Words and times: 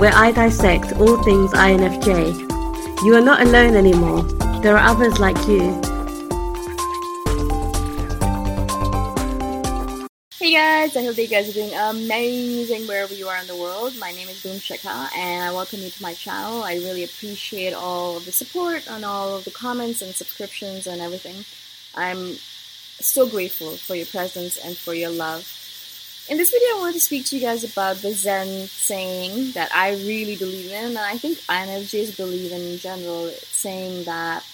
where 0.00 0.14
I 0.14 0.32
dissect 0.32 0.94
all 0.94 1.22
things 1.22 1.52
INFJ. 1.52 3.04
You 3.04 3.14
are 3.16 3.20
not 3.20 3.42
alone 3.42 3.76
anymore. 3.76 4.22
There 4.62 4.74
are 4.78 4.88
others 4.88 5.20
like 5.20 5.36
you. 5.46 5.78
Hey 10.38 10.52
guys, 10.54 10.96
I 10.96 11.04
hope 11.04 11.16
that 11.16 11.22
you 11.22 11.28
guys 11.28 11.50
are 11.50 11.52
doing 11.52 11.74
amazing 11.74 12.86
wherever 12.88 13.12
you 13.12 13.28
are 13.28 13.36
in 13.42 13.46
the 13.46 13.56
world. 13.56 13.92
My 14.00 14.10
name 14.12 14.30
is 14.30 14.42
Boom 14.42 14.56
Shikha 14.56 15.14
and 15.14 15.44
I 15.44 15.52
welcome 15.52 15.80
you 15.80 15.90
to 15.90 16.02
my 16.02 16.14
channel. 16.14 16.62
I 16.62 16.76
really 16.76 17.04
appreciate 17.04 17.74
all 17.74 18.16
of 18.16 18.24
the 18.24 18.32
support 18.32 18.88
and 18.88 19.04
all 19.04 19.36
of 19.36 19.44
the 19.44 19.50
comments 19.50 20.00
and 20.00 20.14
subscriptions 20.14 20.86
and 20.86 21.02
everything. 21.02 21.44
I'm 21.94 22.36
so 23.02 23.28
grateful 23.28 23.72
for 23.72 23.94
your 23.94 24.06
presence 24.06 24.56
and 24.56 24.74
for 24.78 24.94
your 24.94 25.10
love. 25.10 25.44
In 26.30 26.36
this 26.36 26.52
video, 26.52 26.76
I 26.76 26.78
want 26.78 26.94
to 26.94 27.00
speak 27.00 27.24
to 27.26 27.36
you 27.36 27.42
guys 27.42 27.64
about 27.64 27.96
the 27.96 28.12
Zen 28.12 28.68
saying 28.68 29.50
that 29.54 29.68
I 29.74 29.94
really 29.94 30.36
believe 30.36 30.70
in, 30.70 30.84
and 30.84 30.98
I 30.98 31.18
think 31.18 31.38
INFJs 31.38 32.16
believe 32.16 32.52
in 32.52 32.60
in 32.60 32.78
general, 32.78 33.30
saying 33.30 34.04
that 34.04 34.46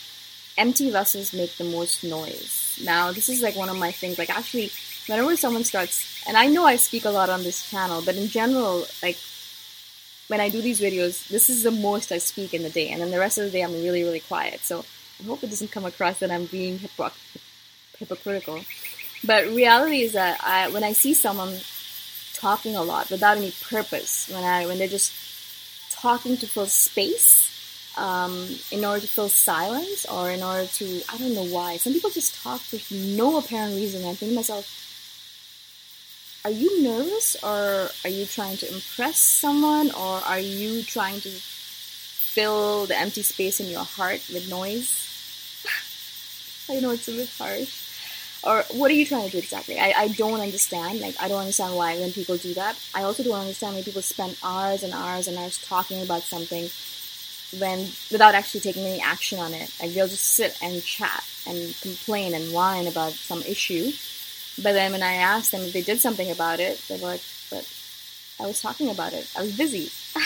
empty 0.57 0.91
vessels 0.91 1.35
make 1.35 1.55
the 1.59 1.65
most 1.65 2.03
noise. 2.03 2.81
Now, 2.83 3.13
this 3.13 3.29
is 3.29 3.43
like 3.43 3.57
one 3.57 3.69
of 3.69 3.77
my 3.77 3.93
things, 3.93 4.17
like 4.17 4.31
actually, 4.31 4.71
whenever 5.07 5.37
someone 5.37 5.65
starts, 5.65 6.25
and 6.27 6.35
I 6.39 6.47
know 6.47 6.65
I 6.65 6.77
speak 6.77 7.05
a 7.05 7.11
lot 7.11 7.29
on 7.29 7.43
this 7.43 7.69
channel, 7.71 8.01
but 8.03 8.17
in 8.17 8.29
general, 8.29 8.87
like 9.03 9.19
when 10.29 10.41
I 10.41 10.49
do 10.49 10.63
these 10.63 10.81
videos, 10.81 11.29
this 11.29 11.51
is 11.51 11.63
the 11.63 11.71
most 11.71 12.11
I 12.11 12.17
speak 12.17 12.55
in 12.55 12.63
the 12.63 12.71
day, 12.71 12.89
and 12.89 13.03
then 13.03 13.11
the 13.11 13.21
rest 13.21 13.37
of 13.37 13.45
the 13.45 13.51
day 13.51 13.61
I'm 13.61 13.75
really, 13.75 14.03
really 14.03 14.21
quiet. 14.21 14.61
So 14.61 14.87
I 15.21 15.25
hope 15.25 15.45
it 15.45 15.51
doesn't 15.51 15.73
come 15.73 15.85
across 15.85 16.21
that 16.21 16.31
I'm 16.31 16.47
being 16.47 16.79
hypocr- 16.79 17.13
hypocritical. 17.99 18.65
But 19.25 19.49
reality 19.49 20.03
is 20.03 20.13
that 20.13 20.41
I, 20.45 20.69
when 20.69 20.85
I 20.85 20.93
see 20.93 21.15
someone 21.15 21.59
talking 22.35 22.77
a 22.77 22.83
lot 22.83 23.11
without 23.11 23.37
any 23.37 23.53
purpose, 23.63 24.29
when 24.33 24.45
I 24.45 24.67
when 24.67 24.79
they're 24.79 24.89
just 24.89 25.13
talking 25.91 26.37
to 26.37 26.47
fill 26.47 26.67
space, 26.67 27.45
um, 27.97 28.47
in 28.71 28.85
order 28.85 29.01
to 29.01 29.07
fill 29.07 29.29
silence, 29.29 30.05
or 30.07 30.31
in 30.31 30.43
order 30.43 30.67
to 30.67 31.03
I 31.13 31.17
don't 31.19 31.35
know 31.35 31.47
why. 31.47 31.79
Some 31.79 31.93
people 31.93 32.11
just 32.11 32.43
talk 32.43 32.61
for 32.61 32.79
no 32.95 33.39
apparent 33.39 33.75
reason. 33.75 34.05
I 34.05 34.15
think 34.15 34.33
to 34.33 34.37
myself, 34.37 34.69
are 36.45 36.51
you 36.51 36.83
nervous, 36.83 37.37
or 37.43 37.91
are 38.05 38.11
you 38.11 38.27
trying 38.27 38.59
to 38.59 38.73
impress 38.73 39.19
someone, 39.19 39.91
or 39.93 40.21
are 40.27 40.39
you 40.39 40.83
trying 40.83 41.21
to 41.21 41.31
fill 41.31 42.85
the 42.87 42.97
empty 42.97 43.23
space 43.23 43.61
in 43.61 43.67
your 43.67 43.85
heart 43.85 44.23
with 44.33 44.49
noise? 44.51 45.03
I 46.71 46.81
know 46.81 46.91
it's 46.91 47.09
a 47.09 47.13
bit 47.13 47.31
harsh 47.39 47.87
or 48.47 48.65
what 48.79 48.91
are 48.91 48.95
you 48.95 49.05
trying 49.05 49.27
to 49.27 49.31
do 49.31 49.39
exactly? 49.39 49.79
I, 49.79 49.93
I 49.97 50.09
don't 50.09 50.41
understand. 50.41 51.01
Like 51.01 51.17
I 51.21 51.29
don't 51.29 51.41
understand 51.41 51.75
why 51.75 51.99
when 51.99 52.13
people 52.13 52.37
do 52.37 52.55
that. 52.55 52.79
I 52.95 53.03
also 53.03 53.23
don't 53.25 53.35
understand 53.35 53.75
when 53.75 53.85
people 53.85 54.03
spend 54.03 54.37
hours 54.43 54.83
and 54.85 54.93
hours 54.95 55.27
and 55.27 55.37
hours 55.37 55.59
talking 55.59 56.01
about 56.03 56.23
something 56.23 56.71
when 57.59 57.81
without 58.11 58.35
actually 58.35 58.61
taking 58.61 58.87
any 58.87 59.01
action 59.01 59.41
on 59.41 59.53
it. 59.53 59.75
Like 59.83 59.93
they'll 59.93 60.09
just 60.09 60.35
sit 60.35 60.57
and 60.63 60.83
chat 60.83 61.25
and 61.47 61.75
complain 61.81 62.35
and 62.35 62.53
whine 62.53 62.87
about 62.87 63.13
some 63.13 63.43
issue. 63.43 63.91
But 64.63 64.73
then 64.73 64.93
when 64.93 65.03
I 65.03 65.15
asked 65.15 65.51
them 65.53 65.63
if 65.63 65.73
they 65.73 65.83
did 65.83 66.01
something 66.01 66.31
about 66.31 66.61
it, 66.61 66.81
they 66.89 66.97
were 66.97 67.09
like, 67.09 67.23
"But 67.51 67.69
I 68.41 68.47
was 68.47 68.63
talking 68.63 68.91
about 68.91 69.13
it. 69.13 69.29
I 69.37 69.43
was 69.43 69.57
busy." 69.57 69.91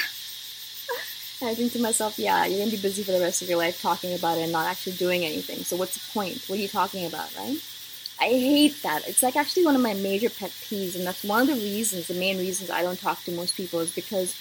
I 1.43 1.55
think 1.55 1.73
to 1.73 1.81
myself, 1.81 2.19
yeah, 2.19 2.45
you're 2.45 2.59
gonna 2.59 2.71
be 2.71 2.77
busy 2.77 3.03
for 3.03 3.13
the 3.13 3.21
rest 3.21 3.41
of 3.41 3.49
your 3.49 3.57
life 3.57 3.81
talking 3.81 4.15
about 4.15 4.37
it 4.37 4.43
and 4.43 4.53
not 4.53 4.67
actually 4.67 4.97
doing 4.97 5.25
anything. 5.25 5.65
So 5.65 5.75
what's 5.77 5.95
the 5.95 6.13
point? 6.13 6.45
What 6.47 6.59
are 6.59 6.63
you 6.63 6.69
talking 6.69 7.07
about, 7.07 7.35
right? 7.35 7.57
I 8.21 8.29
hate 8.29 8.83
that. 8.83 9.09
It's 9.09 9.23
like 9.23 9.35
actually 9.37 9.65
one 9.65 9.75
of 9.75 9.81
my 9.81 9.95
major 9.95 10.29
pet 10.29 10.51
peeves, 10.51 10.95
and 10.95 11.07
that's 11.07 11.25
one 11.25 11.41
of 11.41 11.49
the 11.49 11.55
reasons, 11.55 12.07
the 12.07 12.15
main 12.15 12.39
reasons 12.39 12.69
I 12.71 12.83
don't 12.83 13.01
talk 13.01 13.25
to 13.25 13.33
most 13.33 13.57
people 13.57 13.81
is 13.81 13.95
because, 13.95 14.35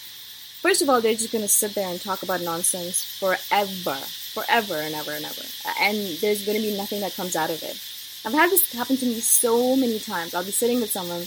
first 0.61 0.81
of 0.81 0.89
all, 0.89 0.99
they're 0.99 1.13
just 1.13 1.31
gonna 1.31 1.47
sit 1.47 1.75
there 1.75 1.87
and 1.87 1.99
talk 1.99 2.21
about 2.21 2.41
nonsense 2.41 3.03
forever, 3.19 3.95
forever 4.35 4.75
and 4.75 4.93
ever 4.95 5.11
and 5.11 5.23
ever, 5.23 5.41
and 5.79 5.97
there's 6.19 6.45
gonna 6.45 6.59
be 6.59 6.75
nothing 6.75 6.99
that 7.01 7.15
comes 7.15 7.37
out 7.37 7.49
of 7.49 7.63
it. 7.63 7.79
I've 8.25 8.33
had 8.33 8.51
this 8.51 8.73
happen 8.73 8.97
to 8.97 9.05
me 9.05 9.21
so 9.21 9.77
many 9.77 9.97
times. 9.97 10.33
I'll 10.33 10.43
be 10.43 10.51
sitting 10.51 10.81
with 10.81 10.91
someone, 10.91 11.25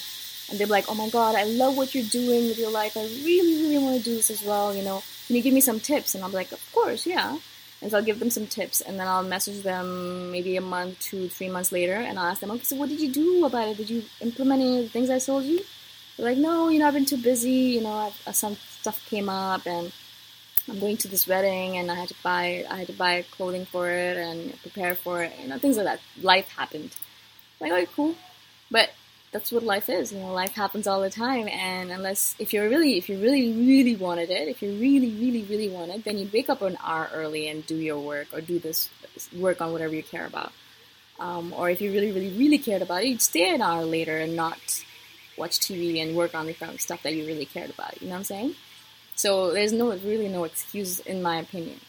and 0.51 0.59
they're 0.59 0.67
like, 0.67 0.91
"Oh 0.91 0.95
my 0.95 1.09
god, 1.09 1.35
I 1.35 1.45
love 1.45 1.75
what 1.75 1.95
you're 1.95 2.05
doing 2.05 2.49
with 2.49 2.59
your 2.59 2.71
life. 2.71 2.99
I 2.99 3.05
really, 3.25 3.63
really 3.63 3.79
want 3.79 3.97
to 3.97 4.05
do 4.05 4.15
this 4.15 4.29
as 4.29 4.43
well. 4.43 4.77
You 4.77 4.83
know, 4.83 5.03
can 5.27 5.37
you 5.37 5.43
give 5.43 5.55
me 5.55 5.63
some 5.63 5.81
tips?" 5.81 6.15
And 6.15 6.23
I'm 6.23 6.33
like, 6.33 6.53
"Of 6.53 6.61
course, 6.73 7.07
yeah." 7.07 7.39
And 7.83 7.91
so 7.91 7.97
I'll 7.97 8.05
give 8.05 8.21
them 8.21 8.31
some 8.31 8.47
tips, 8.47 8.81
and 8.81 8.99
then 8.99 9.09
I'll 9.09 9.25
message 9.25 9.65
them 9.65 10.31
maybe 10.31 10.57
a 10.57 10.61
month, 10.61 11.01
two, 11.01 11.29
three 11.29 11.49
months 11.49 11.73
later, 11.73 11.95
and 11.95 12.17
I'll 12.17 12.31
ask 12.31 12.41
them, 12.41 12.53
okay, 12.53 12.63
so 12.63 12.77
what 12.77 12.89
did 12.89 13.01
you 13.01 13.11
do 13.11 13.45
about 13.45 13.67
it? 13.67 13.77
Did 13.77 13.91
you 13.91 14.05
implement 14.21 14.63
any 14.63 14.79
of 14.79 14.85
the 14.85 14.89
things 14.91 15.11
I 15.11 15.19
told 15.19 15.43
you? 15.43 15.61
They're 16.17 16.27
like, 16.27 16.39
no, 16.39 16.69
you 16.69 16.79
know, 16.79 16.87
I've 16.87 16.95
been 16.95 17.05
too 17.05 17.17
busy. 17.17 17.51
You 17.51 17.81
know, 17.81 17.93
I've, 17.93 18.23
uh, 18.29 18.31
some 18.31 18.57
stuff 18.81 19.05
came 19.11 19.29
up, 19.29 19.67
and 19.67 19.91
I'm 20.69 20.79
going 20.79 20.97
to 20.99 21.09
this 21.09 21.27
wedding, 21.27 21.77
and 21.77 21.91
I 21.91 21.97
had 21.97 22.09
to 22.09 22.15
buy, 22.23 22.65
I 22.71 22.77
had 22.77 22.87
to 22.87 22.93
buy 22.93 23.25
clothing 23.33 23.67
for 23.67 23.91
it 23.91 24.17
and 24.17 24.57
prepare 24.63 24.95
for 24.95 25.25
it. 25.25 25.33
You 25.43 25.49
know, 25.49 25.59
things 25.59 25.77
like 25.77 25.87
that. 25.87 26.01
Life 26.23 26.49
happened. 26.51 26.95
Like, 27.61 27.73
okay, 27.73 27.87
cool, 27.97 28.15
but 28.71 28.91
that's 29.33 29.51
what 29.51 29.63
life 29.63 29.89
is. 29.89 30.13
You 30.13 30.21
know, 30.21 30.33
life 30.33 30.53
happens 30.53 30.87
all 30.87 31.01
the 31.01 31.11
time, 31.11 31.49
and 31.49 31.91
unless 31.91 32.37
if 32.39 32.53
you're 32.53 32.69
really, 32.69 32.99
if 32.99 33.09
you 33.09 33.19
really, 33.19 33.53
really 33.53 33.97
wanted 33.97 34.31
it, 34.31 34.49
if 34.49 34.63
you 34.63 34.71
really, 34.73 35.11
really, 35.11 35.43
really 35.43 35.69
wanted, 35.71 36.05
then 36.05 36.19
you'd 36.19 36.33
wake 36.33 36.51
up 36.51 36.63
an 36.63 36.77
hour 36.85 37.09
early 37.13 37.49
and 37.49 37.67
do 37.67 37.75
your 37.75 37.99
work 37.99 38.29
or 38.33 38.41
do 38.41 38.59
this 38.59 38.89
work 39.37 39.61
on 39.61 39.73
whatever 39.73 39.95
you 39.95 40.03
care 40.03 40.27
about. 40.27 40.53
Um, 41.19 41.53
or 41.57 41.71
if 41.71 41.81
you 41.81 41.93
really, 41.93 42.13
really, 42.13 42.37
really 42.37 42.59
cared 42.59 42.83
about 42.83 43.05
it, 43.05 43.09
you'd 43.09 43.23
stay 43.23 43.55
an 43.55 43.63
hour 43.63 43.85
later 43.85 44.19
and 44.19 44.37
not 44.37 44.85
watch 45.37 45.61
TV 45.61 46.03
and 46.03 46.17
work 46.17 46.35
on 46.35 46.47
the 46.47 46.55
stuff 46.79 47.03
that 47.03 47.15
you 47.15 47.27
really 47.27 47.47
cared 47.47 47.71
about. 47.71 48.01
You 48.01 48.09
know 48.09 48.15
what 48.15 48.19
I'm 48.19 48.25
saying? 48.25 48.55
So 49.15 49.53
there's 49.53 49.73
no 49.73 49.91
really 49.91 50.29
no 50.29 50.45
excuse 50.45 51.01
in 51.01 51.23
my 51.23 51.39
opinion. 51.39 51.81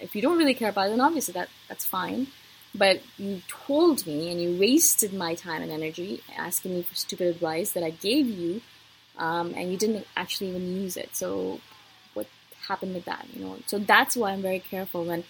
If 0.00 0.16
you 0.16 0.22
don't 0.22 0.38
really 0.38 0.54
care 0.54 0.70
about 0.70 0.88
it, 0.88 0.90
then 0.90 1.00
obviously 1.00 1.32
that 1.32 1.48
that's 1.68 1.84
fine. 1.84 2.26
But 2.74 3.02
you 3.18 3.42
told 3.48 4.06
me 4.06 4.30
and 4.30 4.40
you 4.40 4.58
wasted 4.58 5.12
my 5.12 5.34
time 5.34 5.62
and 5.62 5.72
energy 5.72 6.22
asking 6.36 6.74
me 6.74 6.82
for 6.82 6.94
stupid 6.94 7.26
advice 7.26 7.72
that 7.72 7.82
I 7.82 7.90
gave 7.90 8.26
you, 8.28 8.62
um, 9.18 9.54
and 9.56 9.70
you 9.72 9.76
didn't 9.76 10.06
actually 10.16 10.50
even 10.50 10.80
use 10.80 10.96
it. 10.96 11.16
So 11.16 11.60
what 12.14 12.28
happened 12.68 12.94
with 12.94 13.06
that? 13.06 13.26
You 13.34 13.44
know. 13.44 13.58
So 13.66 13.78
that's 13.78 14.16
why 14.16 14.30
I'm 14.32 14.42
very 14.42 14.60
careful 14.60 15.04
when 15.04 15.24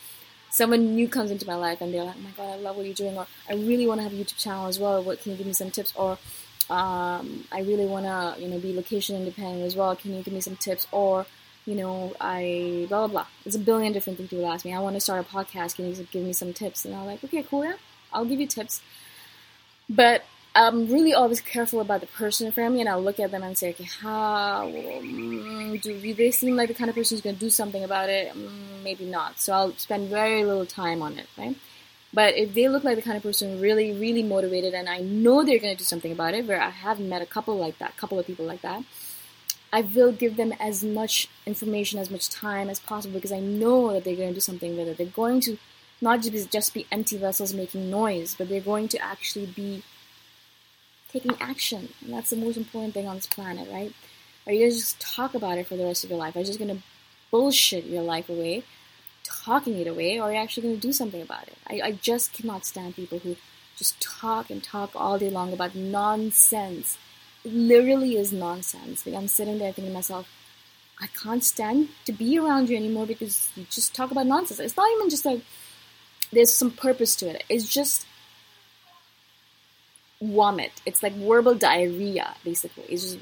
someone 0.51 0.95
new 0.95 1.09
comes 1.09 1.31
into 1.31 1.47
my 1.47 1.55
life 1.55 1.81
and 1.81 1.95
they're 1.95 2.05
like, 2.05 2.17
"Oh 2.19 2.23
my 2.23 2.31
god, 2.37 2.53
I 2.53 2.57
love 2.57 2.77
what 2.77 2.85
you're 2.85 2.95
doing," 2.95 3.17
or 3.17 3.27
"I 3.49 3.55
really 3.55 3.87
want 3.87 4.01
to 4.01 4.03
have 4.05 4.13
a 4.13 4.17
YouTube 4.17 4.39
channel 4.39 4.67
as 4.67 4.79
well. 4.79 5.03
What 5.03 5.23
can 5.23 5.33
you 5.33 5.39
give 5.39 5.47
me 5.47 5.55
some 5.55 5.71
tips?" 5.71 5.93
Or 5.97 6.19
um, 6.69 7.47
"I 7.51 7.61
really 7.61 7.87
want 7.87 8.05
to, 8.05 8.41
you 8.41 8.49
know, 8.49 8.59
be 8.59 8.75
location 8.75 9.17
independent 9.17 9.65
as 9.65 9.77
well. 9.77 9.97
Can 9.97 10.15
you 10.15 10.23
give 10.23 10.35
me 10.35 10.41
some 10.43 10.57
tips?" 10.57 10.87
Or 10.93 11.27
you 11.67 11.75
know, 11.75 12.15
I 12.21 12.87
blah 12.89 13.07
blah 13.07 13.09
blah. 13.09 13.27
There's 13.45 13.55
a 13.55 13.59
billion 13.59 13.93
different 13.93 14.19
things 14.19 14.31
people 14.31 14.47
ask 14.51 14.65
me. 14.65 14.75
I 14.75 14.81
want 14.81 14.97
to 14.97 15.01
start 15.01 15.25
a 15.25 15.29
podcast. 15.29 15.77
Can 15.77 15.89
you 15.89 16.07
give 16.11 16.25
me 16.25 16.33
some 16.33 16.53
tips? 16.53 16.85
And 16.85 16.95
I'm 16.95 17.07
like, 17.07 17.23
okay, 17.25 17.43
cool, 17.43 17.65
yeah, 17.65 17.77
I'll 18.13 18.25
give 18.25 18.41
you 18.41 18.47
tips. 18.47 18.81
But 19.89 20.25
I'm 20.55 20.91
really 20.91 21.15
always 21.15 21.41
careful 21.41 21.81
about 21.81 22.01
the 22.01 22.09
person 22.09 22.47
in 22.47 22.53
front 22.53 22.69
of 22.69 22.75
me, 22.75 22.81
and 22.81 22.89
I'll 22.89 23.03
look 23.03 23.21
at 23.21 23.31
them 23.31 23.43
and 23.43 23.57
say, 23.57 23.71
okay, 23.71 23.85
how 23.85 24.67
mm, 24.67 25.81
do 25.81 26.15
they 26.15 26.31
seem 26.33 26.57
like 26.57 26.69
the 26.69 26.75
kind 26.75 26.91
of 26.91 26.97
person 26.97 27.17
who's 27.17 27.23
going 27.23 27.37
to 27.37 27.41
do 27.41 27.51
something 27.51 27.85
about 27.85 28.09
it? 28.09 28.35
Mm, 28.35 28.83
maybe 28.83 29.05
not. 29.05 29.39
So 29.39 29.53
I'll 29.53 29.73
spend 29.77 30.09
very 30.09 30.45
little 30.45 30.67
time 30.67 31.03
on 31.03 31.19
it, 31.19 31.29
right? 31.39 31.57
But 32.13 32.37
if 32.37 32.55
they 32.55 32.69
look 32.69 32.83
like 32.83 32.97
the 32.97 33.03
kind 33.03 33.17
of 33.17 33.23
person 33.23 33.61
really, 33.61 33.93
really 33.93 34.25
motivated, 34.25 34.75
and 34.75 34.89
I 34.89 34.99
know 34.99 35.45
they're 35.45 35.61
going 35.61 35.75
to 35.75 35.79
do 35.79 35.85
something 35.85 36.11
about 36.11 36.35
it, 36.35 36.47
where 36.47 36.61
I 36.61 36.71
have 36.71 36.99
met 36.99 37.23
a 37.23 37.27
couple 37.27 37.57
like 37.57 37.79
that, 37.79 37.97
couple 37.97 38.19
of 38.19 38.27
people 38.27 38.45
like 38.45 38.63
that, 38.63 38.83
I 39.73 39.83
will 39.83 40.13
give 40.13 40.37
them 40.37 40.53
as 40.59 40.83
much 40.83 41.29
information, 41.47 41.99
as 41.99 42.11
much 42.11 42.29
time 42.29 42.69
as 42.69 42.81
possible 42.81 43.15
because 43.15 43.33
I 43.33 43.41
know 43.41 43.93
that 43.93 44.05
they're 44.05 44.17
going 44.17 44.31
to 44.31 44.35
do 44.35 44.41
something 44.41 44.77
with 44.77 44.89
it. 44.89 44.99
They're 44.99 45.07
going 45.07 45.41
to 45.43 45.59
not 46.01 46.23
just 46.23 46.75
be, 46.75 46.87
empty 46.91 47.17
vessels 47.17 47.55
making 47.55 47.91
noise, 47.91 48.35
but 48.37 48.49
they're 48.49 48.61
going 48.61 48.89
to 48.89 48.99
actually 48.99 49.47
be 49.47 49.83
taking 51.13 51.37
action. 51.41 51.91
And 52.03 52.13
that's 52.13 52.31
the 52.31 52.37
most 52.37 52.57
important 52.57 52.95
thing 52.95 53.07
on 53.07 53.17
this 53.17 53.27
planet, 53.27 53.69
right? 53.71 53.93
Are 54.47 54.53
you 54.53 54.71
to 54.71 54.75
just 54.75 55.01
talk 55.01 55.35
about 55.35 55.59
it 55.59 55.67
for 55.67 55.77
the 55.77 55.85
rest 55.85 56.03
of 56.03 56.11
your 56.11 56.19
life? 56.19 56.35
Are 56.35 56.41
you 56.41 56.47
just 56.47 56.59
going 56.59 56.77
to 56.77 56.83
bullshit 57.31 57.85
your 57.85 58.03
life 58.03 58.29
away, 58.29 58.65
talking 59.23 59.79
it 59.79 59.87
away, 59.87 60.19
or 60.19 60.25
are 60.25 60.33
you 60.33 60.39
actually 60.39 60.65
going 60.65 60.75
to 60.77 60.81
do 60.81 60.93
something 60.93 61.23
about 61.23 61.47
it? 61.47 61.57
I, 61.69 61.81
I 61.89 61.93
just 61.93 62.33
cannot 62.33 62.65
stand 62.65 62.97
people 62.97 63.19
who 63.21 63.37
just 63.77 64.01
talk 64.01 64.51
and 64.51 64.63
talk 64.63 64.91
all 64.95 65.19
day 65.19 65.31
long 65.31 65.53
about 65.53 65.75
nonsense 65.75 66.99
literally 67.45 68.17
is 68.17 68.33
nonsense. 68.33 69.07
Like 69.07 69.15
I'm 69.15 69.29
sitting 69.29 69.59
there 69.59 69.73
thinking 69.73 69.93
to 69.93 69.95
myself, 69.95 70.29
I 71.01 71.07
can't 71.23 71.43
stand 71.43 71.89
to 72.05 72.13
be 72.13 72.39
around 72.39 72.69
you 72.69 72.77
anymore 72.77 73.07
because 73.07 73.49
you 73.57 73.65
just 73.71 73.95
talk 73.95 74.11
about 74.11 74.27
nonsense. 74.27 74.61
It's 74.61 74.77
not 74.77 74.91
even 74.97 75.11
just 75.11 75.25
like 75.25 75.41
there's 76.33 76.53
some 76.53 76.71
purpose 76.71 77.17
to 77.17 77.29
it. 77.29 77.45
It's 77.49 77.69
just 77.69 78.07
vomit. 80.21 80.73
It's 80.85 81.03
like 81.03 81.15
verbal 81.15 81.55
diarrhea, 81.55 82.35
basically. 82.45 82.85
It's 82.89 83.03
just 83.03 83.19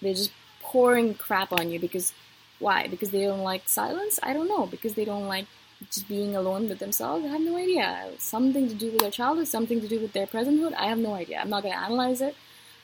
they're 0.00 0.14
just 0.14 0.32
pouring 0.60 1.14
crap 1.14 1.52
on 1.52 1.70
you 1.70 1.78
because 1.78 2.12
why? 2.58 2.86
Because 2.86 3.10
they 3.10 3.24
don't 3.24 3.40
like 3.40 3.68
silence? 3.68 4.20
I 4.22 4.32
don't 4.32 4.48
know. 4.48 4.66
Because 4.66 4.94
they 4.94 5.04
don't 5.04 5.26
like 5.26 5.46
just 5.90 6.08
being 6.08 6.36
alone 6.36 6.68
with 6.68 6.78
themselves? 6.78 7.24
I 7.24 7.28
have 7.28 7.40
no 7.40 7.56
idea. 7.56 8.10
Something 8.18 8.68
to 8.68 8.74
do 8.74 8.92
with 8.92 9.00
their 9.00 9.10
childhood, 9.10 9.48
something 9.48 9.80
to 9.80 9.88
do 9.88 9.98
with 9.98 10.12
their 10.12 10.28
presenthood. 10.28 10.72
I 10.74 10.86
have 10.86 10.98
no 10.98 11.14
idea. 11.14 11.40
I'm 11.40 11.50
not 11.50 11.64
gonna 11.64 11.74
analyze 11.74 12.20
it. 12.20 12.36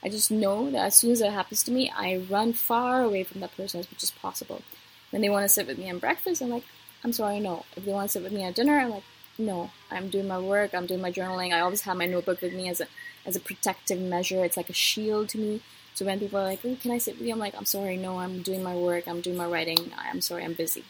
I 0.03 0.09
just 0.09 0.31
know 0.31 0.71
that 0.71 0.87
as 0.87 0.97
soon 0.97 1.11
as 1.11 1.21
that 1.21 1.33
happens 1.33 1.62
to 1.65 1.73
me, 1.73 1.93
I 1.97 2.19
run 2.31 2.53
far 2.53 3.03
away 3.03 3.25
from 3.25 3.41
that 3.41 3.56
person 3.56 3.81
as 3.81 3.91
much 3.91 4.03
as 4.03 4.11
possible. 4.11 4.62
When 5.11 5.23
they 5.23 5.29
want 5.29 5.45
to 5.45 5.49
sit 5.49 5.67
with 5.67 5.79
me 5.79 5.89
at 5.89 6.00
breakfast, 6.00 6.41
I'm 6.43 6.50
like, 6.50 6.65
I'm 7.03 7.12
sorry, 7.12 7.41
no. 7.41 7.65
If 7.77 7.85
they 7.85 7.93
want 7.93 8.09
to 8.09 8.12
sit 8.12 8.23
with 8.23 8.33
me 8.33 8.45
at 8.45 8.55
dinner, 8.55 8.79
I'm 8.79 8.91
like, 8.91 9.05
no. 9.39 9.71
I'm 9.91 10.09
doing 10.09 10.29
my 10.29 10.39
work. 10.39 10.75
I'm 10.75 10.87
doing 10.87 11.00
my 11.00 11.12
journaling. 11.12 11.53
I 11.53 11.61
always 11.61 11.83
have 11.83 11.97
my 11.97 12.06
notebook 12.06 12.43
with 12.43 12.53
me 12.53 12.69
as 12.69 12.81
a 12.81 12.87
as 13.27 13.37
a 13.37 13.41
protective 13.41 14.00
measure. 14.00 14.45
It's 14.45 14.56
like 14.56 14.71
a 14.71 14.75
shield 14.75 15.29
to 15.31 15.39
me. 15.39 15.62
So 15.95 16.05
when 16.05 16.21
people 16.21 16.39
are 16.39 16.45
like, 16.45 16.61
oh, 16.65 16.77
can 16.81 16.93
I 16.93 16.99
sit 16.99 17.19
with 17.19 17.27
you? 17.27 17.33
I'm 17.33 17.39
like, 17.39 17.56
I'm 17.56 17.65
sorry, 17.65 17.97
no. 17.97 18.19
I'm 18.19 18.43
doing 18.43 18.62
my 18.62 18.77
work. 18.77 19.06
I'm 19.09 19.21
doing 19.21 19.37
my 19.37 19.47
writing. 19.47 19.93
I'm 19.97 20.21
sorry, 20.21 20.45
I'm 20.45 20.55
busy. 20.55 20.85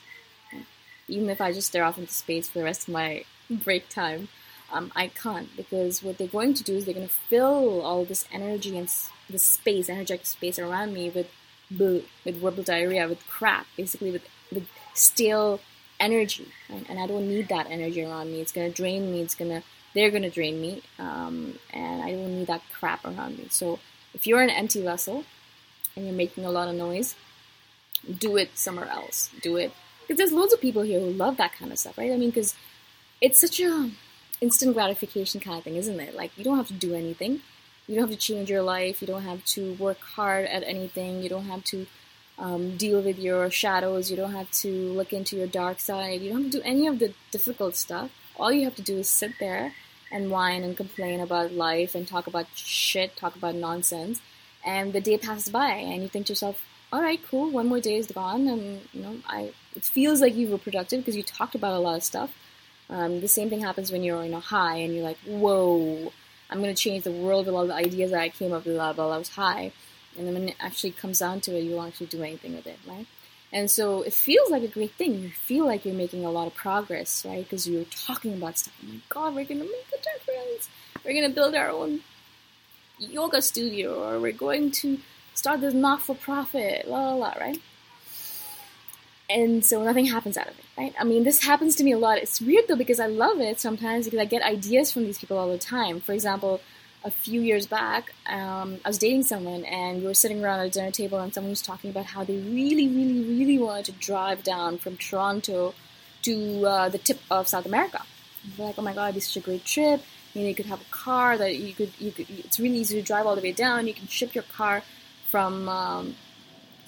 Even 1.08 1.30
if 1.30 1.40
I 1.40 1.52
just 1.52 1.68
stare 1.68 1.84
off 1.84 1.98
into 1.98 2.12
space 2.12 2.48
for 2.48 2.58
the 2.58 2.64
rest 2.64 2.88
of 2.88 2.94
my 2.94 3.24
break 3.50 3.88
time, 3.88 4.28
um, 4.72 4.92
I 4.94 5.08
can't 5.08 5.54
because 5.56 6.02
what 6.02 6.18
they're 6.18 6.26
going 6.26 6.54
to 6.54 6.62
do 6.62 6.76
is 6.76 6.84
they're 6.84 6.94
going 6.94 7.08
to 7.08 7.14
fill 7.28 7.80
all 7.82 8.04
this 8.04 8.26
energy 8.32 8.76
and 8.76 8.88
the 9.30 9.38
space, 9.38 9.88
energetic 9.88 10.26
space 10.26 10.58
around 10.58 10.92
me 10.94 11.10
with 11.10 11.30
boo, 11.70 12.04
with 12.24 12.36
verbal 12.36 12.62
diarrhea, 12.62 13.08
with 13.08 13.26
crap, 13.26 13.66
basically 13.76 14.10
with 14.10 14.26
with 14.52 14.68
stale 14.94 15.60
energy, 16.00 16.48
right? 16.70 16.84
and 16.88 16.98
I 16.98 17.06
don't 17.06 17.28
need 17.28 17.48
that 17.48 17.66
energy 17.70 18.04
around 18.04 18.30
me. 18.30 18.40
It's 18.40 18.52
going 18.52 18.70
to 18.70 18.74
drain 18.74 19.10
me. 19.10 19.20
It's 19.20 19.34
going 19.34 19.50
to 19.50 19.62
they're 19.94 20.10
going 20.10 20.22
to 20.22 20.30
drain 20.30 20.60
me, 20.60 20.82
um, 20.98 21.58
and 21.72 22.02
I 22.02 22.12
don't 22.12 22.38
need 22.38 22.46
that 22.48 22.62
crap 22.72 23.04
around 23.04 23.38
me. 23.38 23.46
So 23.50 23.78
if 24.12 24.26
you're 24.26 24.42
an 24.42 24.50
empty 24.50 24.82
vessel 24.82 25.24
and 25.96 26.04
you're 26.04 26.14
making 26.14 26.44
a 26.44 26.50
lot 26.50 26.68
of 26.68 26.74
noise, 26.74 27.14
do 28.18 28.36
it 28.36 28.56
somewhere 28.56 28.88
else. 28.88 29.30
Do 29.42 29.56
it 29.56 29.72
because 30.02 30.18
there's 30.18 30.32
loads 30.32 30.52
of 30.52 30.60
people 30.60 30.82
here 30.82 31.00
who 31.00 31.10
love 31.10 31.36
that 31.38 31.52
kind 31.52 31.72
of 31.72 31.78
stuff, 31.78 31.98
right? 31.98 32.12
I 32.12 32.16
mean, 32.16 32.30
because 32.30 32.54
it's 33.20 33.40
such 33.40 33.60
a 33.60 33.90
instant 34.40 34.74
gratification 34.74 35.40
kind 35.40 35.58
of 35.58 35.64
thing, 35.64 35.76
isn't 35.76 36.00
it? 36.00 36.14
Like 36.14 36.36
you 36.36 36.44
don't 36.44 36.56
have 36.56 36.68
to 36.68 36.74
do 36.74 36.94
anything. 36.94 37.40
You 37.86 37.94
don't 37.94 38.08
have 38.08 38.18
to 38.18 38.26
change 38.26 38.50
your 38.50 38.62
life. 38.62 39.00
You 39.00 39.06
don't 39.06 39.22
have 39.22 39.44
to 39.46 39.74
work 39.74 40.00
hard 40.00 40.44
at 40.46 40.62
anything. 40.62 41.22
You 41.22 41.28
don't 41.28 41.46
have 41.46 41.64
to 41.64 41.86
um, 42.38 42.76
deal 42.76 43.00
with 43.00 43.18
your 43.18 43.50
shadows. 43.50 44.10
You 44.10 44.16
don't 44.16 44.32
have 44.32 44.50
to 44.62 44.70
look 44.92 45.12
into 45.12 45.36
your 45.36 45.46
dark 45.46 45.80
side. 45.80 46.20
You 46.20 46.30
don't 46.30 46.42
have 46.44 46.52
to 46.52 46.58
do 46.58 46.64
any 46.64 46.86
of 46.86 46.98
the 46.98 47.14
difficult 47.30 47.76
stuff. 47.76 48.10
All 48.36 48.52
you 48.52 48.64
have 48.64 48.76
to 48.76 48.82
do 48.82 48.98
is 48.98 49.08
sit 49.08 49.32
there 49.40 49.72
and 50.12 50.30
whine 50.30 50.62
and 50.62 50.76
complain 50.76 51.20
about 51.20 51.52
life 51.52 51.94
and 51.94 52.06
talk 52.06 52.26
about 52.26 52.46
shit, 52.54 53.16
talk 53.16 53.34
about 53.34 53.54
nonsense. 53.54 54.20
And 54.64 54.92
the 54.92 55.00
day 55.00 55.18
passes 55.18 55.50
by, 55.50 55.70
and 55.70 56.02
you 56.02 56.08
think 56.08 56.26
to 56.26 56.32
yourself, 56.32 56.62
"All 56.92 57.00
right, 57.02 57.20
cool. 57.30 57.50
One 57.50 57.68
more 57.68 57.80
day 57.80 57.96
is 57.96 58.06
gone, 58.08 58.48
and 58.48 58.80
you 58.92 59.02
know, 59.02 59.16
I 59.26 59.52
it 59.74 59.84
feels 59.84 60.20
like 60.20 60.34
you 60.34 60.48
were 60.48 60.58
productive 60.58 61.00
because 61.00 61.16
you 61.16 61.22
talked 61.22 61.54
about 61.54 61.74
a 61.74 61.78
lot 61.78 61.96
of 61.96 62.04
stuff." 62.04 62.32
Um, 62.90 63.20
the 63.20 63.28
same 63.28 63.50
thing 63.50 63.60
happens 63.60 63.92
when 63.92 64.02
you're 64.02 64.22
in 64.22 64.32
a 64.32 64.40
high 64.40 64.76
and 64.76 64.94
you're 64.94 65.04
like, 65.04 65.18
whoa, 65.26 66.12
I'm 66.50 66.62
going 66.62 66.74
to 66.74 66.80
change 66.80 67.04
the 67.04 67.12
world 67.12 67.46
with 67.46 67.54
all 67.54 67.66
the 67.66 67.74
ideas 67.74 68.10
that 68.12 68.20
I 68.20 68.30
came 68.30 68.52
up 68.52 68.64
with 68.64 68.76
while 68.76 69.12
I 69.12 69.18
was 69.18 69.28
high. 69.30 69.72
And 70.16 70.26
then 70.26 70.34
when 70.34 70.48
it 70.48 70.56
actually 70.58 70.92
comes 70.92 71.18
down 71.18 71.40
to 71.42 71.56
it, 71.56 71.62
you 71.62 71.76
won't 71.76 71.88
actually 71.88 72.06
do 72.06 72.22
anything 72.22 72.56
with 72.56 72.66
it, 72.66 72.78
right? 72.86 73.06
And 73.52 73.70
so 73.70 74.02
it 74.02 74.12
feels 74.12 74.50
like 74.50 74.62
a 74.62 74.68
great 74.68 74.92
thing. 74.92 75.14
You 75.20 75.30
feel 75.30 75.66
like 75.66 75.84
you're 75.84 75.94
making 75.94 76.24
a 76.24 76.30
lot 76.30 76.46
of 76.46 76.54
progress, 76.54 77.24
right? 77.26 77.44
Because 77.44 77.68
you're 77.68 77.84
talking 77.84 78.34
about 78.34 78.58
stuff. 78.58 78.74
Oh 78.82 78.92
my 78.92 79.00
God, 79.08 79.34
we're 79.34 79.44
going 79.44 79.60
to 79.60 79.66
make 79.66 79.86
a 79.88 80.02
difference. 80.02 80.68
We're 81.04 81.12
going 81.12 81.28
to 81.28 81.34
build 81.34 81.54
our 81.54 81.70
own 81.70 82.00
yoga 82.98 83.40
studio, 83.40 84.02
or 84.06 84.20
we're 84.20 84.32
going 84.32 84.70
to 84.72 84.98
start 85.34 85.60
this 85.60 85.72
not 85.72 86.02
for 86.02 86.14
profit, 86.14 86.88
la 86.88 87.10
la 87.10 87.14
la, 87.14 87.34
right? 87.38 87.60
And 89.30 89.64
so 89.64 89.82
nothing 89.82 90.06
happens 90.06 90.36
out 90.36 90.48
of 90.48 90.58
it, 90.58 90.64
right? 90.76 90.94
I 90.98 91.04
mean, 91.04 91.24
this 91.24 91.42
happens 91.44 91.76
to 91.76 91.84
me 91.84 91.92
a 91.92 91.98
lot. 91.98 92.18
It's 92.18 92.40
weird 92.40 92.66
though 92.68 92.76
because 92.76 92.98
I 92.98 93.06
love 93.06 93.40
it 93.40 93.60
sometimes 93.60 94.06
because 94.06 94.20
I 94.20 94.24
get 94.24 94.42
ideas 94.42 94.92
from 94.92 95.04
these 95.04 95.18
people 95.18 95.36
all 95.36 95.50
the 95.50 95.58
time. 95.58 96.00
For 96.00 96.12
example, 96.12 96.60
a 97.04 97.10
few 97.10 97.40
years 97.40 97.66
back, 97.66 98.12
um, 98.26 98.80
I 98.84 98.88
was 98.88 98.98
dating 98.98 99.24
someone 99.24 99.64
and 99.64 100.00
we 100.00 100.06
were 100.06 100.14
sitting 100.14 100.42
around 100.42 100.60
at 100.60 100.66
a 100.66 100.70
dinner 100.70 100.90
table 100.90 101.18
and 101.20 101.32
someone 101.32 101.50
was 101.50 101.62
talking 101.62 101.90
about 101.90 102.06
how 102.06 102.24
they 102.24 102.36
really, 102.36 102.88
really, 102.88 103.22
really 103.22 103.58
wanted 103.58 103.84
to 103.86 103.92
drive 103.92 104.42
down 104.42 104.78
from 104.78 104.96
Toronto 104.96 105.74
to 106.22 106.66
uh, 106.66 106.88
the 106.88 106.98
tip 106.98 107.20
of 107.30 107.46
South 107.48 107.66
America. 107.66 108.02
Like, 108.56 108.76
oh 108.78 108.82
my 108.82 108.94
god, 108.94 109.14
this 109.14 109.28
is 109.28 109.36
a 109.36 109.40
great 109.40 109.64
trip. 109.64 110.02
You 110.34 110.42
know, 110.42 110.48
you 110.48 110.54
could 110.54 110.66
have 110.66 110.80
a 110.80 110.90
car 110.90 111.36
that 111.36 111.56
you 111.56 111.74
could, 111.74 111.92
you 111.98 112.12
could. 112.12 112.26
It's 112.30 112.58
really 112.58 112.78
easy 112.78 113.00
to 113.00 113.06
drive 113.06 113.26
all 113.26 113.36
the 113.36 113.42
way 113.42 113.52
down. 113.52 113.86
You 113.86 113.94
can 113.94 114.06
ship 114.06 114.34
your 114.34 114.44
car 114.44 114.82
from 115.28 115.68
um, 115.68 116.16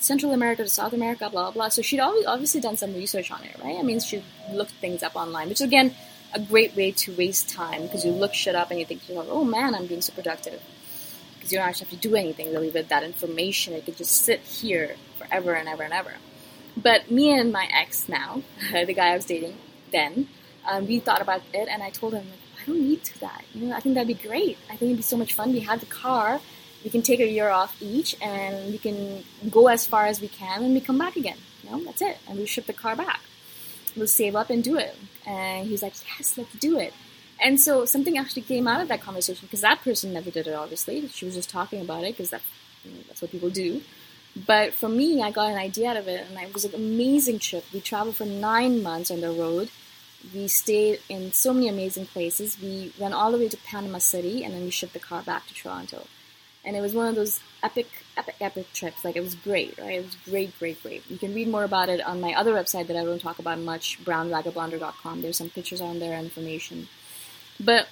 Central 0.00 0.32
America 0.32 0.64
to 0.64 0.68
South 0.68 0.92
America, 0.92 1.28
blah 1.30 1.44
blah 1.44 1.50
blah. 1.52 1.68
So 1.68 1.82
she'd 1.82 2.00
obviously 2.00 2.60
done 2.60 2.76
some 2.76 2.94
research 2.94 3.30
on 3.30 3.42
it, 3.44 3.56
right? 3.62 3.78
I 3.78 3.82
mean, 3.82 4.00
she 4.00 4.22
looked 4.50 4.72
things 4.72 5.02
up 5.02 5.14
online, 5.14 5.48
which 5.48 5.60
again 5.60 5.94
a 6.32 6.40
great 6.40 6.76
way 6.76 6.92
to 6.92 7.12
waste 7.16 7.48
time 7.48 7.82
because 7.82 8.04
you 8.04 8.12
look 8.12 8.34
shit 8.34 8.54
up 8.54 8.70
and 8.70 8.78
you 8.80 8.86
think 8.86 9.02
oh 9.08 9.44
man, 9.44 9.74
I'm 9.74 9.86
being 9.86 10.02
so 10.02 10.12
productive. 10.12 10.60
Because 11.34 11.52
you 11.52 11.58
don't 11.58 11.68
actually 11.68 11.86
have 11.86 12.00
to 12.00 12.08
do 12.08 12.16
anything 12.16 12.52
really 12.52 12.70
with 12.70 12.88
that 12.88 13.02
information. 13.02 13.72
It 13.72 13.86
could 13.86 13.96
just 13.96 14.12
sit 14.12 14.40
here 14.40 14.96
forever 15.18 15.54
and 15.54 15.68
ever 15.68 15.82
and 15.82 15.92
ever. 15.92 16.12
But 16.76 17.10
me 17.10 17.36
and 17.36 17.52
my 17.52 17.68
ex 17.72 18.08
now, 18.08 18.42
the 18.72 18.92
guy 18.92 19.12
I 19.12 19.16
was 19.16 19.24
dating 19.24 19.56
then, 19.90 20.28
um, 20.68 20.86
we 20.86 21.00
thought 21.00 21.20
about 21.20 21.42
it 21.52 21.68
and 21.68 21.82
I 21.82 21.90
told 21.90 22.12
him, 22.14 22.26
like, 22.28 22.38
I 22.62 22.66
don't 22.66 22.80
need 22.80 23.02
to 23.04 23.20
that. 23.20 23.44
You 23.54 23.66
know, 23.66 23.76
I 23.76 23.80
think 23.80 23.94
that'd 23.94 24.06
be 24.06 24.28
great. 24.28 24.58
I 24.68 24.76
think 24.76 24.90
it'd 24.90 24.98
be 24.98 25.02
so 25.02 25.16
much 25.16 25.32
fun. 25.32 25.52
We 25.52 25.60
have 25.60 25.80
the 25.80 25.86
car. 25.86 26.40
We 26.84 26.90
can 26.90 27.02
take 27.02 27.20
a 27.20 27.28
year 27.28 27.50
off 27.50 27.76
each 27.80 28.16
and 28.22 28.72
we 28.72 28.78
can 28.78 29.24
go 29.50 29.68
as 29.68 29.86
far 29.86 30.06
as 30.06 30.20
we 30.20 30.28
can 30.28 30.64
and 30.64 30.72
we 30.72 30.80
come 30.80 30.98
back 30.98 31.16
again. 31.16 31.36
You 31.62 31.70
know, 31.70 31.84
that's 31.84 32.00
it. 32.00 32.18
And 32.28 32.38
we 32.38 32.46
ship 32.46 32.66
the 32.66 32.72
car 32.72 32.96
back 32.96 33.20
we'll 33.96 34.06
save 34.06 34.36
up 34.36 34.50
and 34.50 34.62
do 34.62 34.78
it. 34.78 34.96
And 35.26 35.66
he's 35.66 35.82
like, 35.82 35.94
yes, 36.08 36.36
let's 36.38 36.52
do 36.54 36.78
it. 36.78 36.92
And 37.42 37.58
so 37.58 37.84
something 37.84 38.18
actually 38.18 38.42
came 38.42 38.68
out 38.68 38.80
of 38.80 38.88
that 38.88 39.00
conversation 39.00 39.46
because 39.46 39.62
that 39.62 39.80
person 39.82 40.12
never 40.12 40.30
did 40.30 40.46
it, 40.46 40.54
obviously. 40.54 41.06
She 41.08 41.24
was 41.24 41.34
just 41.34 41.50
talking 41.50 41.80
about 41.80 42.04
it 42.04 42.16
because 42.16 42.30
that, 42.30 42.42
you 42.84 42.92
know, 42.92 42.98
that's 43.08 43.22
what 43.22 43.30
people 43.30 43.50
do. 43.50 43.82
But 44.46 44.74
for 44.74 44.88
me, 44.88 45.22
I 45.22 45.30
got 45.30 45.50
an 45.50 45.58
idea 45.58 45.90
out 45.90 45.96
of 45.96 46.06
it, 46.06 46.26
and 46.28 46.38
it 46.38 46.54
was 46.54 46.64
an 46.64 46.74
amazing 46.74 47.40
trip. 47.40 47.64
We 47.72 47.80
traveled 47.80 48.16
for 48.16 48.26
nine 48.26 48.82
months 48.82 49.10
on 49.10 49.20
the 49.20 49.30
road. 49.30 49.70
We 50.34 50.46
stayed 50.48 51.00
in 51.08 51.32
so 51.32 51.52
many 51.52 51.68
amazing 51.68 52.06
places. 52.06 52.58
We 52.60 52.92
went 52.98 53.14
all 53.14 53.32
the 53.32 53.38
way 53.38 53.48
to 53.48 53.56
Panama 53.56 53.98
City, 53.98 54.44
and 54.44 54.54
then 54.54 54.62
we 54.62 54.70
shipped 54.70 54.92
the 54.92 55.00
car 55.00 55.22
back 55.22 55.46
to 55.48 55.54
Toronto 55.54 56.06
and 56.64 56.76
it 56.76 56.80
was 56.80 56.94
one 56.94 57.08
of 57.08 57.14
those 57.14 57.40
epic, 57.62 57.88
epic, 58.16 58.36
epic 58.40 58.72
trips. 58.72 59.04
Like 59.04 59.16
it 59.16 59.22
was 59.22 59.34
great, 59.34 59.78
right? 59.78 59.98
It 59.98 60.04
was 60.04 60.16
great, 60.24 60.58
great, 60.58 60.82
great. 60.82 61.08
You 61.10 61.18
can 61.18 61.34
read 61.34 61.48
more 61.48 61.64
about 61.64 61.88
it 61.88 62.00
on 62.00 62.20
my 62.20 62.34
other 62.34 62.52
website 62.52 62.86
that 62.88 62.96
I 62.96 63.04
don't 63.04 63.20
talk 63.20 63.38
about 63.38 63.58
much, 63.58 64.02
brownvagabonder.com. 64.04 65.22
There's 65.22 65.38
some 65.38 65.50
pictures 65.50 65.80
on 65.80 65.98
there 65.98 66.14
and 66.14 66.24
information, 66.24 66.88
but 67.58 67.88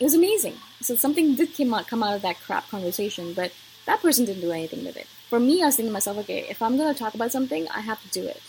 it 0.00 0.04
was 0.04 0.14
amazing. 0.14 0.54
So 0.80 0.96
something 0.96 1.34
did 1.34 1.56
come 1.56 1.74
out, 1.74 1.86
come 1.86 2.02
out 2.02 2.16
of 2.16 2.22
that 2.22 2.40
crap 2.40 2.68
conversation, 2.68 3.34
but 3.34 3.52
that 3.86 4.00
person 4.00 4.24
didn't 4.24 4.42
do 4.42 4.52
anything 4.52 4.84
with 4.84 4.96
it. 4.96 5.06
For 5.28 5.38
me, 5.38 5.62
I 5.62 5.66
was 5.66 5.76
thinking 5.76 5.90
to 5.90 5.92
myself, 5.92 6.18
okay, 6.18 6.46
if 6.48 6.62
I'm 6.62 6.76
gonna 6.76 6.94
talk 6.94 7.14
about 7.14 7.32
something, 7.32 7.68
I 7.68 7.80
have 7.80 8.02
to 8.02 8.08
do 8.08 8.26
it. 8.26 8.42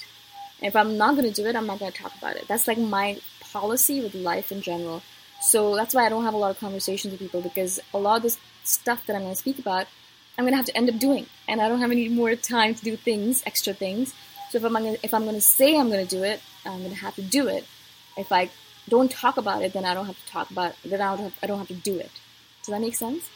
And 0.59 0.67
if 0.67 0.75
I'm 0.75 0.97
not 0.97 1.15
gonna 1.15 1.31
do 1.31 1.45
it, 1.45 1.55
I'm 1.55 1.67
not 1.67 1.79
gonna 1.79 1.91
talk 1.91 2.15
about 2.17 2.38
it. 2.38 2.47
That's 2.47 2.67
like 2.67 2.77
my 2.77 3.19
policy 3.41 4.01
with 4.01 4.15
life 4.15 4.51
in 4.51 4.62
general. 4.62 5.03
So 5.41 5.75
that's 5.75 5.93
why 5.93 6.05
I 6.05 6.09
don't 6.09 6.23
have 6.23 6.33
a 6.33 6.38
lot 6.38 6.51
of 6.51 6.59
conversations 6.59 7.12
with 7.12 7.19
people 7.19 7.41
because 7.41 7.79
a 7.93 7.97
lot 7.97 8.17
of 8.17 8.23
this 8.23 8.38
stuff 8.63 9.05
that 9.05 9.15
I'm 9.15 9.22
going 9.22 9.34
to 9.34 9.39
speak 9.39 9.60
about, 9.60 9.88
I'm 10.38 10.46
going 10.46 10.53
to 10.53 10.58
have 10.58 10.65
to 10.65 10.77
end 10.77 10.89
up 10.89 10.98
doing, 10.98 11.27
and 11.48 11.62
I 11.62 11.70
don't 11.70 11.79
have 11.79 11.91
any 11.91 12.10
more 12.10 12.36
time 12.36 12.74
to 12.74 12.84
do 12.84 12.96
things, 12.96 13.43
extra 13.46 13.74
things. 13.74 14.13
So 14.50 14.58
if 14.58 14.65
I'm 14.65 14.74
gonna, 14.74 14.96
if 15.03 15.13
I'm 15.13 15.24
going 15.24 15.36
to 15.36 15.41
say 15.41 15.77
I'm 15.77 15.89
going 15.89 16.05
to 16.05 16.15
do 16.15 16.24
it, 16.24 16.41
I'm 16.65 16.79
going 16.79 16.91
to 16.91 16.98
have 16.98 17.15
to 17.15 17.22
do 17.22 17.48
it. 17.48 17.65
If 18.17 18.32
I 18.32 18.50
don't 18.89 19.12
talk 19.12 19.38
about 19.38 19.62
it, 19.62 19.74
then 19.74 19.86
I 19.86 19.93
don't 19.93 20.05
have 20.05 20.17
to 20.17 20.32
talk 20.32 20.50
about. 20.50 20.75
It, 20.84 20.89
then 20.89 21.01
I 21.01 21.15
don't 21.15 21.25
have, 21.25 21.38
I 21.43 21.48
don't 21.48 21.60
have 21.60 21.67
to 21.67 21.74
do 21.74 21.98
it. 21.98 22.12
Does 22.63 22.74
that 22.74 22.82
make 22.82 22.96
sense? 22.96 23.29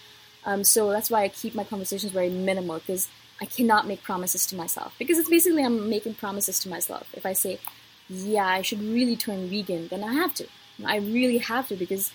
Um, 0.45 0.63
so 0.63 0.91
that's 0.91 1.09
why 1.09 1.23
I 1.23 1.29
keep 1.29 1.53
my 1.53 1.63
conversations 1.63 2.11
very 2.11 2.29
minimal 2.29 2.79
because 2.79 3.07
I 3.41 3.45
cannot 3.45 3.85
make 3.85 4.01
promises 4.01 4.45
to 4.47 4.55
myself 4.55 4.95
because 4.97 5.17
it's 5.19 5.29
basically 5.29 5.63
I'm 5.63 5.89
making 5.89 6.15
promises 6.15 6.59
to 6.59 6.69
myself. 6.69 7.09
If 7.13 7.25
I 7.25 7.33
say, 7.33 7.59
yeah, 8.09 8.45
I 8.45 8.61
should 8.61 8.81
really 8.81 9.15
turn 9.15 9.49
vegan, 9.49 9.89
then 9.89 10.03
I 10.03 10.13
have 10.13 10.33
to. 10.35 10.47
I 10.85 10.97
really 10.97 11.39
have 11.39 11.67
to 11.67 11.75
because 11.75 12.11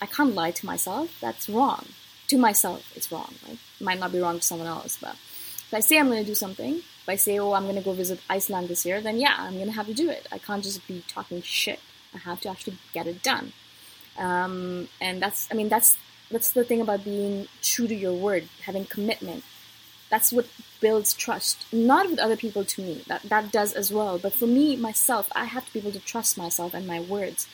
I 0.00 0.06
can't 0.06 0.34
lie 0.34 0.52
to 0.52 0.66
myself. 0.66 1.10
That's 1.20 1.48
wrong 1.48 1.86
to 2.30 2.38
myself, 2.38 2.90
it's 2.96 3.10
wrong. 3.12 3.34
Like 3.46 3.58
It 3.80 3.84
might 3.84 4.00
not 4.00 4.12
be 4.12 4.20
wrong 4.20 4.38
to 4.38 4.42
someone 4.42 4.68
else, 4.68 4.98
but 5.00 5.14
if 5.14 5.74
I 5.74 5.80
say 5.80 5.98
I'm 5.98 6.08
going 6.08 6.22
to 6.22 6.26
do 6.26 6.34
something, 6.34 6.76
if 6.76 7.08
I 7.08 7.16
say, 7.16 7.38
oh, 7.38 7.52
I'm 7.52 7.64
going 7.64 7.76
to 7.76 7.82
go 7.82 7.92
visit 7.92 8.20
Iceland 8.28 8.68
this 8.68 8.84
year, 8.84 9.00
then 9.00 9.18
yeah, 9.18 9.36
I'm 9.38 9.54
going 9.54 9.66
to 9.66 9.72
have 9.72 9.86
to 9.86 9.94
do 9.94 10.10
it. 10.10 10.26
I 10.32 10.38
can't 10.38 10.64
just 10.64 10.86
be 10.88 11.04
talking 11.06 11.42
shit. 11.42 11.80
I 12.14 12.18
have 12.18 12.40
to 12.40 12.48
actually 12.48 12.78
get 12.92 13.06
it 13.06 13.22
done. 13.22 13.52
Um, 14.18 14.88
and 15.00 15.22
that's, 15.22 15.48
I 15.50 15.54
mean, 15.54 15.68
that's 15.68 15.96
that's 16.30 16.52
the 16.52 16.64
thing 16.64 16.80
about 16.80 17.04
being 17.04 17.48
true 17.62 17.88
to 17.88 17.94
your 17.94 18.12
word, 18.14 18.48
having 18.62 18.84
commitment. 18.84 19.42
That's 20.10 20.32
what 20.32 20.46
builds 20.80 21.14
trust, 21.14 21.66
not 21.72 22.08
with 22.10 22.18
other 22.18 22.36
people 22.36 22.64
to 22.64 22.82
me. 22.82 23.04
That 23.06 23.22
that 23.24 23.52
does 23.52 23.72
as 23.72 23.92
well, 23.92 24.18
but 24.18 24.32
for 24.32 24.46
me 24.46 24.76
myself, 24.76 25.30
I 25.34 25.44
have 25.44 25.66
to 25.66 25.72
be 25.72 25.78
able 25.80 25.92
to 25.92 26.00
trust 26.00 26.38
myself 26.38 26.74
and 26.74 26.86
my 26.86 27.00
words. 27.00 27.46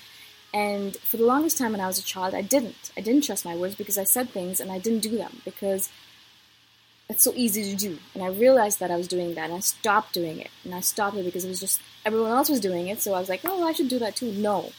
And 0.57 0.97
for 0.97 1.19
the 1.19 1.27
longest 1.27 1.59
time 1.59 1.73
when 1.73 1.83
I 1.83 1.87
was 1.87 1.99
a 1.99 2.03
child, 2.03 2.33
I 2.33 2.41
didn't. 2.41 2.91
I 2.97 3.03
didn't 3.03 3.25
trust 3.25 3.45
my 3.45 3.55
words 3.55 3.75
because 3.75 3.99
I 3.99 4.05
said 4.05 4.31
things 4.31 4.59
and 4.59 4.73
I 4.73 4.79
didn't 4.79 5.01
do 5.01 5.19
them 5.19 5.43
because 5.45 5.91
it's 7.11 7.23
so 7.23 7.35
easy 7.37 7.63
to 7.71 7.77
do. 7.77 7.99
And 8.15 8.23
I 8.25 8.29
realized 8.29 8.81
that 8.81 8.91
I 8.91 8.97
was 8.97 9.07
doing 9.07 9.35
that 9.35 9.51
and 9.51 9.53
I 9.53 9.61
stopped 9.61 10.15
doing 10.15 10.41
it. 10.41 10.49
And 10.65 10.75
I 10.75 10.81
stopped 10.81 11.19
it 11.19 11.27
because 11.27 11.45
it 11.45 11.51
was 11.51 11.61
just 11.61 11.83
everyone 12.07 12.31
else 12.31 12.49
was 12.49 12.61
doing 12.61 12.89
it. 12.89 13.03
So 13.03 13.13
I 13.13 13.21
was 13.21 13.29
like, 13.29 13.43
oh, 13.45 13.69
I 13.69 13.73
should 13.73 13.91
do 13.91 13.99
that 13.99 14.17
too. 14.17 14.33
No. 14.33 14.73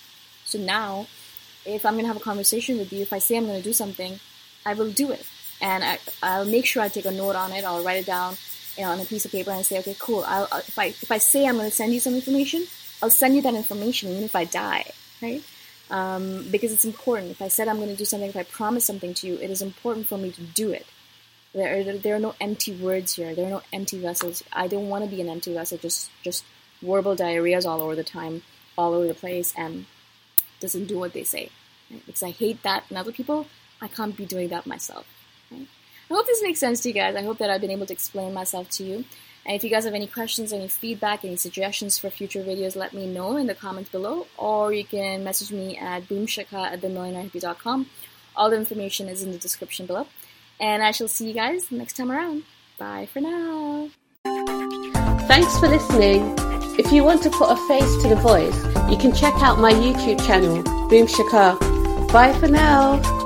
So 0.46 0.57
now, 0.57 1.05
if 1.63 1.86
I'm 1.86 1.93
going 1.93 2.05
to 2.05 2.07
have 2.07 2.17
a 2.17 2.31
conversation 2.31 2.79
with 2.79 2.91
you, 2.91 3.03
if 3.03 3.13
I 3.13 3.19
say 3.19 3.38
I'm 3.38 3.46
going 3.46 3.62
to 3.62 3.63
do 3.63 3.74
something, 3.74 4.19
I 4.65 4.74
will 4.74 4.89
do 4.89 5.12
it. 5.12 5.27
And 5.62 5.84
I, 5.84 6.00
I'll 6.24 6.46
make 6.46 6.65
sure 6.65 6.81
I 6.81 6.88
take 6.88 7.05
a 7.05 7.12
note 7.12 7.36
on 7.36 7.51
it. 7.51 7.63
I'll 7.63 7.84
write 7.84 8.00
it 8.00 8.07
down 8.07 8.36
you 8.77 8.84
know, 8.84 8.89
on 8.89 9.00
a 9.00 9.05
piece 9.05 9.25
of 9.25 9.31
paper 9.31 9.51
and 9.51 9.63
say, 9.63 9.77
okay, 9.77 9.96
cool. 10.00 10.24
I'll, 10.25 10.46
if, 10.57 10.79
I, 10.79 10.86
if 10.86 11.12
I 11.12 11.19
say 11.19 11.46
I'm 11.46 11.57
going 11.57 11.69
to 11.69 11.75
send 11.75 11.93
you 11.93 12.00
some 12.00 12.15
information, 12.15 12.65
I'll 13.03 13.12
send 13.12 13.36
you 13.36 13.43
that 13.43 13.53
information 13.53 14.10
even 14.10 14.24
if 14.24 14.36
I 14.36 14.46
die, 14.46 14.89
right? 15.22 15.43
Um, 15.89 16.46
because 16.51 16.72
it's 16.72 16.86
important. 16.86 17.32
If 17.32 17.41
I 17.41 17.48
said 17.48 17.67
I'm 17.67 17.77
going 17.77 17.89
to 17.89 17.96
do 17.96 18.06
something, 18.06 18.29
if 18.29 18.36
I 18.36 18.44
promise 18.44 18.86
something 18.86 19.13
to 19.15 19.27
you, 19.27 19.36
it 19.36 19.50
is 19.50 19.62
important 19.62 20.08
for 20.08 20.17
me 20.17 20.32
to 20.32 20.41
do 20.41 20.72
it. 20.72 20.86
There 21.53 21.79
are, 21.79 21.98
there 21.98 22.15
are 22.15 22.20
no 22.20 22.36
empty 22.39 22.75
words 22.75 23.15
here. 23.15 23.34
There 23.34 23.48
are 23.48 23.50
no 23.50 23.62
empty 23.74 24.00
vessels. 24.00 24.44
I 24.51 24.67
don't 24.67 24.89
want 24.89 25.06
to 25.06 25.10
be 25.10 25.22
an 25.22 25.29
empty 25.29 25.53
vessel, 25.53 25.77
just 25.77 26.12
just 26.24 26.44
verbal 26.82 27.15
diarrheas 27.15 27.65
all 27.65 27.82
over 27.82 27.96
the 27.96 28.03
time, 28.03 28.44
all 28.77 28.94
over 28.94 29.08
the 29.08 29.13
place, 29.13 29.53
and 29.58 29.86
doesn't 30.60 30.86
do 30.86 31.00
what 31.00 31.13
they 31.13 31.24
say. 31.24 31.50
Right? 31.89 32.06
Because 32.06 32.24
I 32.24 32.32
hate 32.32 32.63
that 32.63 32.84
in 32.89 32.98
other 32.98 33.12
people. 33.12 33.48
I 33.82 33.88
can't 33.88 34.15
be 34.15 34.25
doing 34.25 34.50
that 34.50 34.67
myself. 34.67 35.06
Right? 35.51 35.67
I 36.10 36.13
hope 36.13 36.25
this 36.25 36.44
makes 36.44 36.60
sense 36.60 36.82
to 36.82 36.89
you 36.89 36.94
guys. 36.94 37.15
I 37.15 37.24
hope 37.24 37.38
that 37.39 37.50
I've 37.50 37.62
been 37.62 37.72
able 37.72 37.86
to 37.86 37.94
explain 37.94 38.34
myself 38.34 38.70
to 38.72 38.84
you. 38.84 39.06
And 39.48 39.56
if 39.56 39.63
you 39.63 39.70
guys 39.70 39.86
have 39.86 39.94
any 39.94 40.08
questions, 40.08 40.51
any 40.51 40.68
feedback, 40.68 41.24
any 41.24 41.38
suggestions 41.38 41.98
for 41.98 42.10
future 42.10 42.44
videos, 42.44 42.75
let 42.75 42.94
me 42.94 43.08
know 43.08 43.38
in 43.38 43.48
the 43.48 43.56
comments 43.56 43.89
below. 43.89 44.27
Or 44.38 44.74
you 44.74 44.84
can 44.84 45.24
message 45.24 45.54
me 45.54 45.77
at 45.77 46.04
boomshikha 46.04 46.54
at 46.54 46.82
themillionairehippie.com. 46.82 47.89
All 48.36 48.50
the 48.50 48.58
information 48.58 49.08
is 49.08 49.24
in 49.24 49.32
the 49.32 49.38
description 49.38 49.86
below. 49.86 50.06
And 50.60 50.84
I 50.84 50.92
shall 50.92 51.08
see 51.08 51.30
you 51.30 51.34
guys 51.34 51.72
next 51.72 51.94
time 51.96 52.12
around. 52.12 52.44
Bye 52.77 53.08
for 53.12 53.22
now. 53.22 53.89
Thanks 55.27 55.58
for 55.60 55.70
listening. 55.70 56.36
If 56.77 56.92
you 56.92 57.06
want 57.06 57.24
to 57.24 57.30
put 57.30 57.50
a 57.50 57.56
face 57.68 58.01
to 58.04 58.10
the 58.10 58.18
voice, 58.18 58.56
you 58.92 58.98
can 58.98 59.16
check 59.16 59.34
out 59.42 59.60
my 59.60 59.72
YouTube 59.72 60.24
channel, 60.27 60.62
Boom 60.89 61.08
Shikha. 61.08 62.12
Bye 62.12 62.34
for 62.34 62.48
now. 62.48 63.25